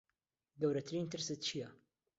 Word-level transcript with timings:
گەورەترین 0.61 1.05
ترست 1.11 1.39
چییە؟ 1.45 1.69